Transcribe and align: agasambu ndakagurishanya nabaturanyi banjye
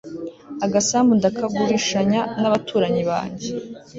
agasambu 0.65 1.11
ndakagurishanya 1.19 2.19
nabaturanyi 2.39 3.01
banjye 3.09 3.49